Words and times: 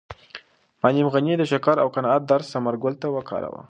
معلم 0.81 1.07
غني 1.13 1.33
د 1.37 1.43
شکر 1.51 1.75
او 1.83 1.87
قناعت 1.95 2.21
درس 2.31 2.45
ثمرګل 2.53 2.93
ته 3.01 3.07
ورکاوه. 3.11 3.59